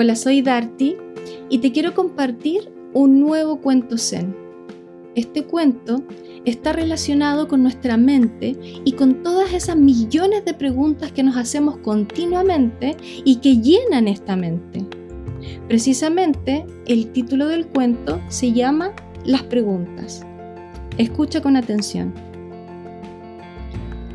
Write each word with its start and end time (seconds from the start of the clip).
Hola, 0.00 0.14
soy 0.14 0.42
Darty 0.42 0.96
y 1.48 1.58
te 1.58 1.72
quiero 1.72 1.92
compartir 1.92 2.72
un 2.94 3.18
nuevo 3.18 3.60
cuento 3.60 3.98
zen. 3.98 4.32
Este 5.16 5.42
cuento 5.42 6.04
está 6.44 6.72
relacionado 6.72 7.48
con 7.48 7.64
nuestra 7.64 7.96
mente 7.96 8.56
y 8.84 8.92
con 8.92 9.24
todas 9.24 9.52
esas 9.52 9.76
millones 9.76 10.44
de 10.44 10.54
preguntas 10.54 11.10
que 11.10 11.24
nos 11.24 11.36
hacemos 11.36 11.78
continuamente 11.78 12.96
y 13.24 13.40
que 13.40 13.56
llenan 13.56 14.06
esta 14.06 14.36
mente. 14.36 14.86
Precisamente 15.66 16.64
el 16.86 17.10
título 17.10 17.48
del 17.48 17.66
cuento 17.66 18.20
se 18.28 18.52
llama 18.52 18.92
Las 19.24 19.42
preguntas. 19.42 20.24
Escucha 20.96 21.42
con 21.42 21.56
atención. 21.56 22.14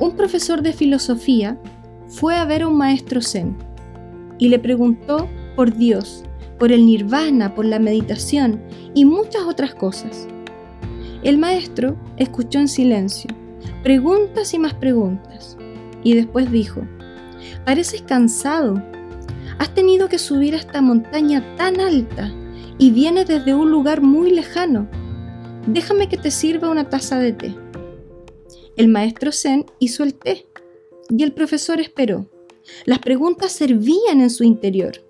Un 0.00 0.16
profesor 0.16 0.60
de 0.60 0.72
filosofía 0.72 1.56
fue 2.08 2.34
a 2.34 2.44
ver 2.46 2.62
a 2.62 2.66
un 2.66 2.76
maestro 2.76 3.22
zen 3.22 3.56
y 4.38 4.48
le 4.48 4.58
preguntó 4.58 5.28
por 5.58 5.76
Dios, 5.76 6.22
por 6.56 6.70
el 6.70 6.86
nirvana, 6.86 7.56
por 7.56 7.64
la 7.64 7.80
meditación 7.80 8.62
y 8.94 9.04
muchas 9.04 9.42
otras 9.42 9.74
cosas. 9.74 10.28
El 11.24 11.36
maestro 11.36 11.96
escuchó 12.16 12.60
en 12.60 12.68
silencio, 12.68 13.28
preguntas 13.82 14.54
y 14.54 14.60
más 14.60 14.74
preguntas, 14.74 15.56
y 16.04 16.14
después 16.14 16.52
dijo, 16.52 16.82
pareces 17.64 18.02
cansado, 18.02 18.80
has 19.58 19.74
tenido 19.74 20.08
que 20.08 20.20
subir 20.20 20.54
a 20.54 20.58
esta 20.58 20.80
montaña 20.80 21.56
tan 21.56 21.80
alta 21.80 22.32
y 22.78 22.92
vienes 22.92 23.26
desde 23.26 23.52
un 23.52 23.72
lugar 23.72 24.00
muy 24.00 24.30
lejano. 24.30 24.88
Déjame 25.66 26.08
que 26.08 26.18
te 26.18 26.30
sirva 26.30 26.70
una 26.70 26.88
taza 26.88 27.18
de 27.18 27.32
té. 27.32 27.56
El 28.76 28.86
maestro 28.86 29.32
Zen 29.32 29.66
hizo 29.80 30.04
el 30.04 30.14
té 30.14 30.46
y 31.08 31.20
el 31.24 31.32
profesor 31.32 31.80
esperó. 31.80 32.30
Las 32.84 33.00
preguntas 33.00 33.50
servían 33.50 34.20
en 34.20 34.30
su 34.30 34.44
interior. 34.44 35.07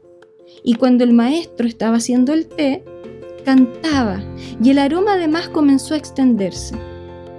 Y 0.62 0.74
cuando 0.74 1.04
el 1.04 1.12
maestro 1.12 1.66
estaba 1.66 1.96
haciendo 1.96 2.32
el 2.32 2.46
té, 2.46 2.84
cantaba 3.44 4.20
y 4.62 4.70
el 4.70 4.78
aroma 4.78 5.14
además 5.14 5.48
comenzó 5.48 5.94
a 5.94 5.96
extenderse. 5.96 6.76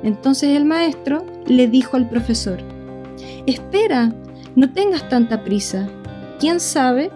Entonces 0.04 0.56
el 0.56 0.66
maestro 0.66 1.26
le 1.46 1.68
dijo 1.68 1.98
al 1.98 2.10
profesor, 2.10 2.60
espera, 3.46 4.14
no 4.56 4.72
tengas 4.72 5.08
tanta 5.10 5.44
prisa. 5.44 5.90
¿Quién 6.40 6.60
sabe? 6.60 7.12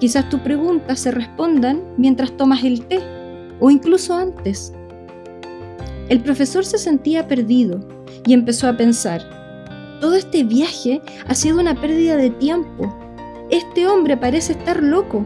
Quizás 0.00 0.28
tus 0.28 0.40
preguntas 0.40 1.00
se 1.00 1.10
respondan 1.10 1.82
mientras 1.96 2.36
tomas 2.36 2.64
el 2.64 2.86
té 2.86 3.00
o 3.60 3.70
incluso 3.70 4.14
antes. 4.14 4.72
El 6.08 6.20
profesor 6.20 6.64
se 6.64 6.78
sentía 6.78 7.26
perdido 7.26 7.80
y 8.26 8.34
empezó 8.34 8.68
a 8.68 8.76
pensar, 8.76 9.22
todo 10.00 10.16
este 10.16 10.44
viaje 10.44 11.00
ha 11.26 11.34
sido 11.34 11.60
una 11.60 11.80
pérdida 11.80 12.16
de 12.16 12.30
tiempo. 12.30 12.94
Este 13.54 13.86
hombre 13.86 14.16
parece 14.16 14.54
estar 14.54 14.82
loco. 14.82 15.24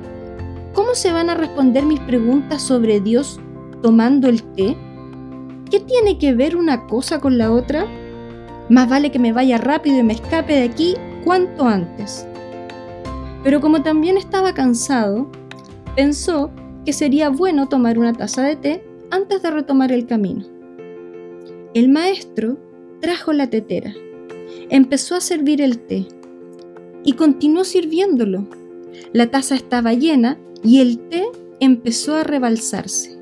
¿Cómo 0.75 0.95
se 0.95 1.13
van 1.13 1.31
a 1.31 1.35
responder 1.35 1.87
mis 1.87 1.99
preguntas 2.01 2.61
sobre 2.61 3.01
Dios 3.01 3.41
tomando 3.81 4.29
el 4.29 4.43
té? 4.43 4.77
¿Qué 5.71 5.81
tiene 5.81 6.19
que 6.19 6.35
ver 6.35 6.55
una 6.55 6.87
cosa 6.87 7.21
con 7.21 7.39
la 7.39 7.51
otra? 7.51 7.87
Más 8.69 8.87
vale 8.87 9.11
que 9.11 9.19
me 9.19 9.33
vaya 9.33 9.57
rápido 9.57 10.01
y 10.01 10.03
me 10.03 10.13
escape 10.13 10.53
de 10.53 10.65
aquí 10.65 10.95
cuanto 11.25 11.65
antes. 11.65 12.27
Pero 13.45 13.63
como 13.63 13.83
también 13.83 14.19
estaba 14.19 14.53
cansado, 14.53 15.33
pensó 15.97 16.51
que 16.85 16.93
sería 16.93 17.31
bueno 17.31 17.71
tomar 17.71 17.99
una 17.99 18.13
taza 18.13 18.43
de 18.43 18.57
té 18.57 18.85
antes 19.11 19.41
de 19.41 19.51
retomar 19.51 19.91
el 19.91 20.05
camino. 20.05 20.45
El 21.73 21.89
maestro 21.89 22.59
trajo 23.01 23.33
la 23.33 23.49
tetera 23.49 23.95
empezó 24.69 25.17
a 25.17 25.23
servir 25.23 25.63
el 25.63 25.79
té 25.79 26.07
y 27.09 27.15
continuó 27.15 27.65
sirviéndolo. 27.65 28.47
La 29.15 29.31
taza 29.31 29.55
estaba 29.55 29.95
llena 29.95 30.39
y 30.63 30.81
el 30.81 30.99
té 30.99 31.25
empezó 31.59 32.15
a 32.17 32.23
rebalsarse. 32.23 33.19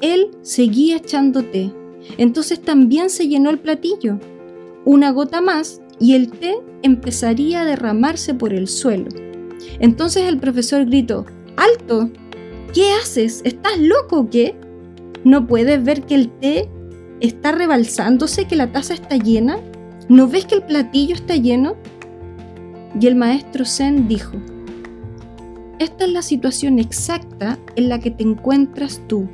Él 0.00 0.32
seguía 0.42 0.96
echando 0.96 1.44
té, 1.44 1.70
entonces 2.18 2.60
también 2.60 3.08
se 3.08 3.28
llenó 3.28 3.50
el 3.50 3.60
platillo. 3.60 4.18
Una 4.84 5.12
gota 5.12 5.40
más 5.40 5.80
y 6.00 6.14
el 6.14 6.32
té 6.32 6.56
empezaría 6.82 7.60
a 7.60 7.64
derramarse 7.64 8.34
por 8.34 8.52
el 8.52 8.66
suelo. 8.66 9.06
Entonces 9.78 10.24
el 10.24 10.38
profesor 10.38 10.84
gritó, 10.84 11.26
¡Alto! 11.56 12.10
¿Qué 12.74 12.90
haces? 13.00 13.40
¿Estás 13.44 13.78
loco 13.78 14.28
qué? 14.30 14.56
¿No 15.22 15.46
puedes 15.46 15.84
ver 15.84 16.02
que 16.06 16.16
el 16.16 16.28
té 16.28 16.68
está 17.20 17.52
rebalsándose, 17.52 18.48
que 18.48 18.56
la 18.56 18.72
taza 18.72 18.94
está 18.94 19.16
llena? 19.16 19.60
¿No 20.08 20.26
ves 20.26 20.44
que 20.44 20.56
el 20.56 20.64
platillo 20.64 21.14
está 21.14 21.36
lleno? 21.36 21.76
Y 22.98 23.06
el 23.06 23.16
maestro 23.16 23.64
Zen 23.64 24.08
dijo, 24.08 24.36
esta 25.78 26.04
es 26.04 26.12
la 26.12 26.22
situación 26.22 26.78
exacta 26.78 27.58
en 27.76 27.88
la 27.88 27.98
que 27.98 28.10
te 28.10 28.24
encuentras 28.24 29.00
tú. 29.06 29.28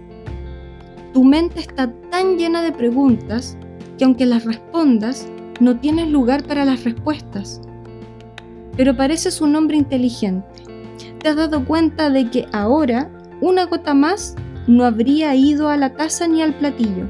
Tu 1.12 1.24
mente 1.24 1.60
está 1.60 1.92
tan 2.10 2.36
llena 2.36 2.62
de 2.62 2.72
preguntas 2.72 3.56
que 3.98 4.04
aunque 4.04 4.26
las 4.26 4.44
respondas, 4.44 5.26
no 5.60 5.78
tienes 5.78 6.08
lugar 6.08 6.44
para 6.44 6.64
las 6.64 6.84
respuestas. 6.84 7.60
Pero 8.76 8.96
pareces 8.96 9.40
un 9.40 9.56
hombre 9.56 9.78
inteligente. 9.78 10.46
Te 11.20 11.30
has 11.30 11.36
dado 11.36 11.64
cuenta 11.64 12.10
de 12.10 12.30
que 12.30 12.46
ahora 12.52 13.10
una 13.40 13.64
gota 13.64 13.94
más 13.94 14.36
no 14.66 14.84
habría 14.84 15.34
ido 15.34 15.68
a 15.68 15.76
la 15.76 15.94
taza 15.94 16.28
ni 16.28 16.42
al 16.42 16.54
platillo, 16.54 17.08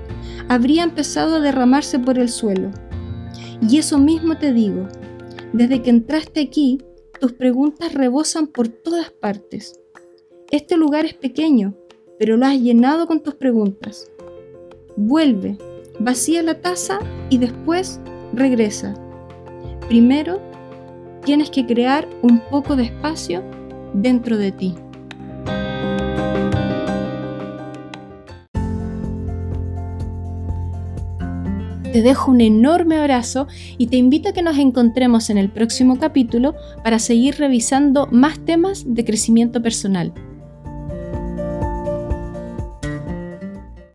habría 0.49 0.85
empezado 0.85 1.37
a 1.37 1.41
derramarse 1.41 1.99
por 1.99 2.19
el 2.19 2.29
suelo 2.29 2.71
y 3.61 3.79
eso 3.79 3.99
mismo 3.99 4.37
te 4.37 4.53
digo, 4.53 4.87
desde 5.57 5.81
que 5.81 5.91
entraste 5.91 6.41
aquí, 6.41 6.83
tus 7.19 7.33
preguntas 7.33 7.95
rebosan 7.95 8.47
por 8.47 8.69
todas 8.69 9.11
partes. 9.11 9.81
Este 10.51 10.77
lugar 10.77 11.07
es 11.07 11.15
pequeño, 11.15 11.75
pero 12.19 12.37
lo 12.37 12.45
has 12.45 12.61
llenado 12.61 13.07
con 13.07 13.23
tus 13.23 13.35
preguntas. 13.37 14.11
Vuelve, 14.97 15.57
vacía 15.99 16.43
la 16.43 16.61
taza 16.61 16.99
y 17.31 17.39
después 17.39 18.01
regresa. 18.35 18.95
Primero, 19.89 20.41
tienes 21.25 21.51
que 21.51 21.65
crear 21.65 22.07
un 22.21 22.41
poco 22.51 22.77
de 22.77 22.85
espacio 22.85 23.43
dentro 23.95 24.37
de 24.37 24.53
ti. 24.53 24.75
Te 31.97 32.03
dejo 32.03 32.31
un 32.31 32.43
enorme 32.43 32.99
abrazo 32.99 33.47
y 33.79 33.87
te 33.87 33.97
invito 33.97 34.29
a 34.29 34.33
que 34.35 34.43
nos 34.43 34.59
encontremos 34.59 35.31
en 35.31 35.39
el 35.39 35.49
próximo 35.49 35.99
capítulo 35.99 36.55
para 36.85 36.99
seguir 36.99 37.37
revisando 37.37 38.07
más 38.13 38.39
temas 38.39 38.85
de 38.87 39.03
crecimiento 39.03 39.63
personal. 39.63 40.13